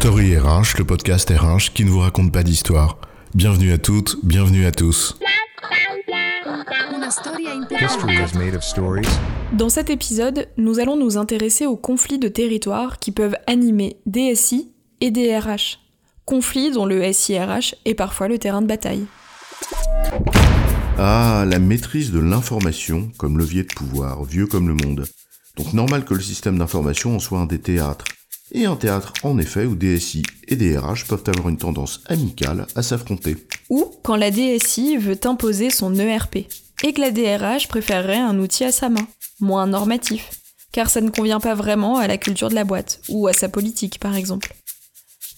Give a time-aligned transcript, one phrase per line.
[0.00, 2.98] Story RH, le podcast RH qui ne vous raconte pas d'histoire.
[3.34, 5.18] Bienvenue à toutes, bienvenue à tous.
[9.54, 14.70] Dans cet épisode, nous allons nous intéresser aux conflits de territoire qui peuvent animer DSI
[15.00, 15.78] et DRH.
[16.26, 19.06] Conflits dont le SIRH est parfois le terrain de bataille.
[20.98, 25.06] Ah, la maîtrise de l'information comme levier de pouvoir, vieux comme le monde.
[25.56, 28.04] Donc normal que le système d'information en soit un des théâtres.
[28.52, 32.82] Et un théâtre en effet où DSI et DRH peuvent avoir une tendance amicale à
[32.82, 33.36] s'affronter.
[33.70, 36.36] Ou quand la DSI veut imposer son ERP
[36.84, 39.06] et que la DRH préférerait un outil à sa main,
[39.40, 40.30] moins normatif,
[40.72, 43.48] car ça ne convient pas vraiment à la culture de la boîte ou à sa
[43.48, 44.54] politique par exemple.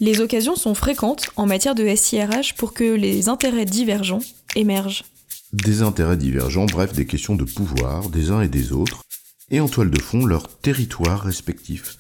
[0.01, 4.21] Les occasions sont fréquentes en matière de SIRH pour que les intérêts divergents
[4.55, 5.05] émergent.
[5.53, 9.03] Des intérêts divergents, bref, des questions de pouvoir des uns et des autres,
[9.51, 11.97] et en toile de fond leur territoire respectif.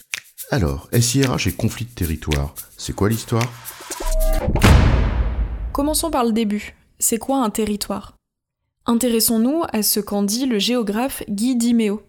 [0.51, 3.53] Alors, SIRH et conflit de territoire, c'est quoi l'histoire?
[5.75, 6.75] Commençons par le début.
[6.99, 8.17] C'est quoi un territoire?
[8.87, 12.01] Intéressons-nous à ce qu'en dit le géographe Guy Dimeo.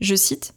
[0.00, 0.54] Je cite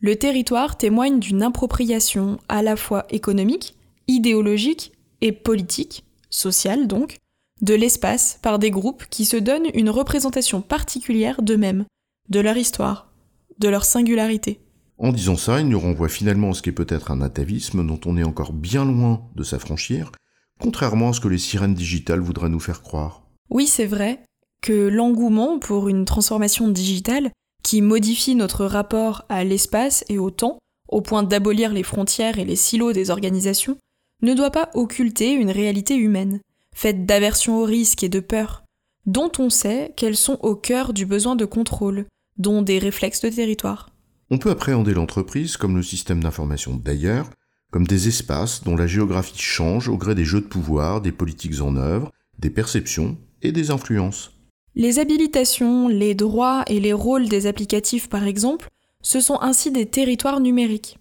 [0.00, 3.76] Le territoire témoigne d'une appropriation à la fois économique,
[4.08, 7.18] idéologique et politique, sociale donc,
[7.60, 11.84] de l'espace par des groupes qui se donnent une représentation particulière d'eux-mêmes,
[12.30, 13.12] de leur histoire,
[13.58, 14.58] de leur singularité.
[15.02, 18.16] En disant ça, il nous renvoie finalement à ce qu'est peut-être un atavisme dont on
[18.16, 20.12] est encore bien loin de s'affranchir,
[20.60, 23.24] contrairement à ce que les sirènes digitales voudraient nous faire croire.
[23.50, 24.20] Oui, c'est vrai
[24.60, 27.32] que l'engouement pour une transformation digitale
[27.64, 32.44] qui modifie notre rapport à l'espace et au temps, au point d'abolir les frontières et
[32.44, 33.78] les silos des organisations,
[34.22, 36.38] ne doit pas occulter une réalité humaine,
[36.76, 38.62] faite d'aversion au risque et de peur,
[39.06, 42.06] dont on sait qu'elles sont au cœur du besoin de contrôle,
[42.38, 43.91] dont des réflexes de territoire.
[44.32, 47.28] On peut appréhender l'entreprise comme le système d'information d'ailleurs,
[47.70, 51.60] comme des espaces dont la géographie change au gré des jeux de pouvoir, des politiques
[51.60, 54.32] en œuvre, des perceptions et des influences.
[54.74, 58.70] Les habilitations, les droits et les rôles des applicatifs par exemple,
[59.02, 60.96] ce sont ainsi des territoires numériques.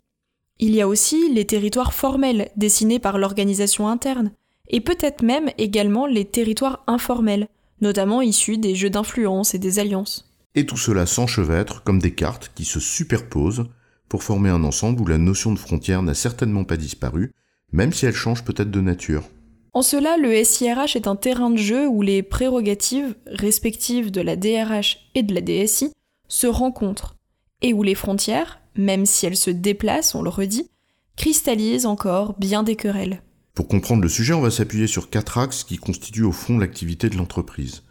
[0.60, 4.34] Il y a aussi les territoires formels dessinés par l'organisation interne,
[4.68, 7.48] et peut-être même également les territoires informels,
[7.80, 10.31] notamment issus des jeux d'influence et des alliances.
[10.56, 13.66] Et tout cela s'enchevêtre comme des cartes qui se superposent
[14.10, 17.32] pour former un ensemble où la notion de frontière n'a certainement pas disparu,
[17.72, 19.24] même si elle change peut-être de nature.
[19.74, 24.36] En cela, le SIRH est un terrain de jeu où les prérogatives respectives de la
[24.36, 25.94] DRH et de la DSI
[26.28, 27.16] se rencontrent,
[27.62, 30.70] et où les frontières, même si elles se déplacent, on le redit,
[31.16, 33.22] cristallisent encore bien des querelles.
[33.54, 37.10] Pour comprendre le sujet, on va s'appuyer sur quatre axes qui constituent au fond l'activité
[37.10, 37.84] de l'entreprise.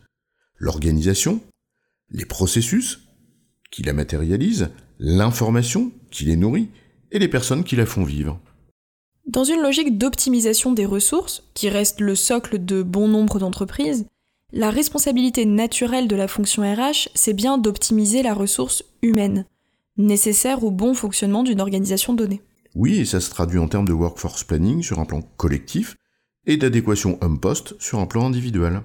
[0.58, 1.40] L'organisation,
[2.10, 3.08] les processus
[3.70, 6.68] qui la matérialisent, l'information qui les nourrit,
[7.12, 8.40] et les personnes qui la font vivre.
[9.26, 14.06] Dans une logique d'optimisation des ressources, qui reste le socle de bon nombre d'entreprises,
[14.52, 19.46] la responsabilité naturelle de la fonction RH, c'est bien d'optimiser la ressource humaine,
[19.96, 22.42] nécessaire au bon fonctionnement d'une organisation donnée.
[22.74, 25.96] Oui, et ça se traduit en termes de workforce planning sur un plan collectif
[26.46, 28.82] et d'adéquation homme-poste sur un plan individuel.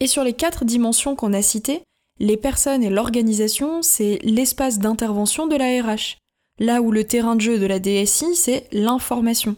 [0.00, 1.82] Et sur les quatre dimensions qu'on a citées,
[2.22, 6.18] les personnes et l'organisation, c'est l'espace d'intervention de la RH,
[6.60, 9.56] là où le terrain de jeu de la DSI, c'est l'information,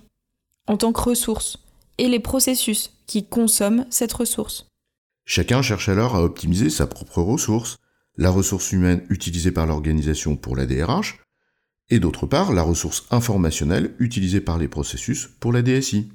[0.66, 1.58] en tant que ressource,
[1.98, 4.66] et les processus qui consomment cette ressource.
[5.26, 7.76] Chacun cherche alors à optimiser sa propre ressource,
[8.16, 11.18] la ressource humaine utilisée par l'organisation pour la DRH,
[11.90, 16.08] et d'autre part la ressource informationnelle utilisée par les processus pour la DSI.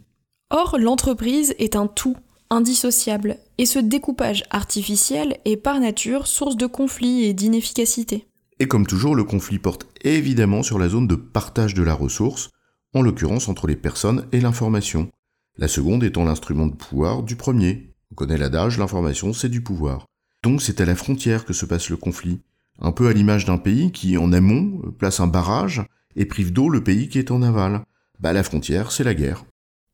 [0.50, 2.18] Or, l'entreprise est un tout,
[2.50, 8.26] indissociable, et ce découpage artificiel est par nature source de conflits et d'inefficacité.
[8.60, 12.50] Et comme toujours, le conflit porte évidemment sur la zone de partage de la ressource,
[12.94, 15.10] en l'occurrence entre les personnes et l'information.
[15.58, 17.94] La seconde étant l'instrument de pouvoir du premier.
[18.12, 20.06] On connaît l'adage, l'information c'est du pouvoir.
[20.44, 22.42] Donc c'est à la frontière que se passe le conflit,
[22.80, 25.84] un peu à l'image d'un pays qui, en amont, place un barrage
[26.16, 27.82] et prive d'eau le pays qui est en aval.
[28.20, 29.46] Bah la frontière, c'est la guerre.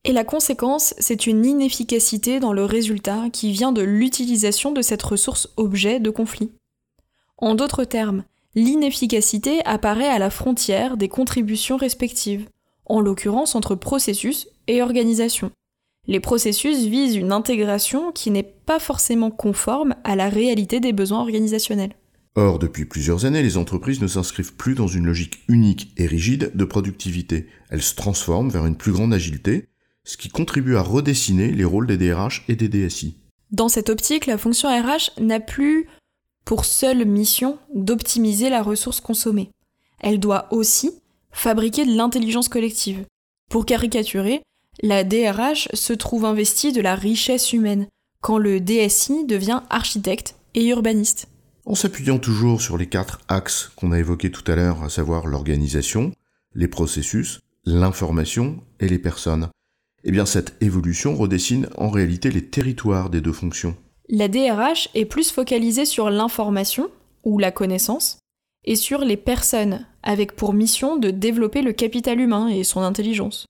[0.08, 5.02] Et la conséquence, c'est une inefficacité dans le résultat qui vient de l'utilisation de cette
[5.02, 6.52] ressource objet de conflit.
[7.40, 8.24] En d'autres termes,
[8.54, 12.48] l'inefficacité apparaît à la frontière des contributions respectives,
[12.86, 15.50] en l'occurrence entre processus et organisation.
[16.06, 21.22] Les processus visent une intégration qui n'est pas forcément conforme à la réalité des besoins
[21.22, 21.96] organisationnels.
[22.36, 26.52] Or, depuis plusieurs années, les entreprises ne s'inscrivent plus dans une logique unique et rigide
[26.54, 27.48] de productivité.
[27.72, 29.68] Elles se transforment vers une plus grande agilité,
[30.06, 33.18] ce qui contribue à redessiner les rôles des DRH et des DSI.
[33.52, 35.88] Dans cette optique, la fonction RH n'a plus
[36.46, 39.50] pour seule mission d'optimiser la ressource consommée.
[40.00, 40.92] Elle doit aussi
[41.32, 43.06] fabriquer de l'intelligence collective,
[43.50, 44.42] Pour caricaturer,
[44.82, 47.88] la DRH se trouve investie de la richesse humaine,
[48.22, 51.28] quand le DSI devient architecte et urbaniste.
[51.66, 55.28] En s'appuyant toujours sur les quatre axes qu'on a évoqués tout à l'heure, à savoir
[55.28, 56.12] l'organisation,
[56.54, 59.50] les processus, l'information et les personnes,
[60.06, 63.76] eh bien cette évolution redessine en réalité les territoires des deux fonctions.
[64.08, 66.90] La DRH est plus focalisée sur l'information,
[67.24, 68.20] ou la connaissance,
[68.64, 73.48] et sur les personnes, avec pour mission de développer le capital humain et son intelligence.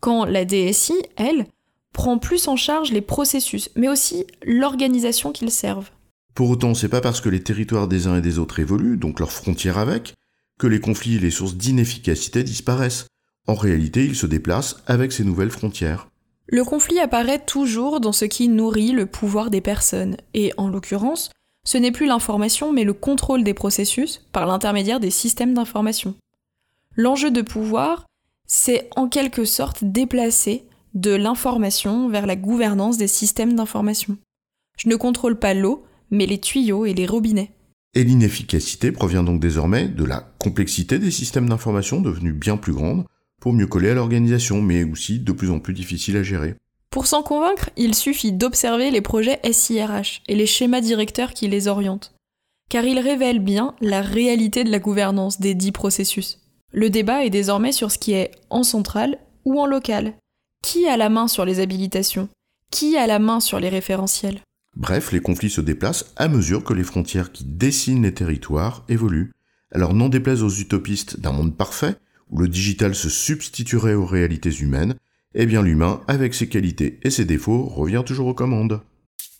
[0.00, 1.46] Quand la DSI, elle,
[1.92, 5.90] prend plus en charge les processus, mais aussi l'organisation qu'ils servent.
[6.34, 9.18] Pour autant, c'est pas parce que les territoires des uns et des autres évoluent, donc
[9.18, 10.14] leurs frontières avec,
[10.60, 13.08] que les conflits et les sources d'inefficacité disparaissent.
[13.48, 16.08] En réalité, ils se déplacent avec ces nouvelles frontières.
[16.48, 21.30] Le conflit apparaît toujours dans ce qui nourrit le pouvoir des personnes, et en l'occurrence,
[21.66, 26.14] ce n'est plus l'information mais le contrôle des processus par l'intermédiaire des systèmes d'information.
[26.94, 28.06] L'enjeu de pouvoir,
[28.46, 30.64] c'est en quelque sorte déplacer
[30.94, 34.18] de l'information vers la gouvernance des systèmes d'information.
[34.78, 37.52] Je ne contrôle pas l'eau, mais les tuyaux et les robinets.
[37.94, 43.04] Et l'inefficacité provient donc désormais de la complexité des systèmes d'information devenus bien plus grandes
[43.40, 46.54] pour mieux coller à l'organisation, mais aussi de plus en plus difficiles à gérer.
[46.90, 51.68] Pour s'en convaincre, il suffit d'observer les projets SIRH et les schémas directeurs qui les
[51.68, 52.14] orientent,
[52.68, 56.40] car ils révèlent bien la réalité de la gouvernance des dix processus.
[56.72, 60.14] Le débat est désormais sur ce qui est en centrale ou en local.
[60.62, 62.28] Qui a la main sur les habilitations?
[62.70, 64.40] Qui a la main sur les référentiels?
[64.76, 69.32] Bref, les conflits se déplacent à mesure que les frontières qui dessinent les territoires évoluent.
[69.72, 71.96] Alors n'en déplaise aux utopistes d'un monde parfait,
[72.30, 74.94] où le digital se substituerait aux réalités humaines,
[75.34, 78.80] eh bien l'humain, avec ses qualités et ses défauts, revient toujours aux commandes.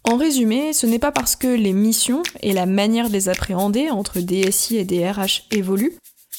[0.05, 3.91] En résumé, ce n'est pas parce que les missions et la manière de les appréhender
[3.91, 5.97] entre DSI et DRH évoluent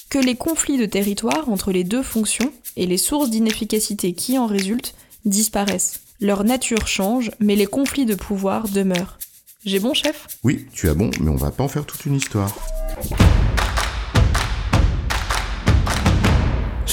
[0.10, 4.48] que les conflits de territoire entre les deux fonctions et les sources d'inefficacité qui en
[4.48, 6.02] résultent disparaissent.
[6.20, 9.20] Leur nature change, mais les conflits de pouvoir demeurent.
[9.66, 10.28] J'ai bon, chef?
[10.44, 12.56] Oui, tu as bon, mais on va pas en faire toute une histoire.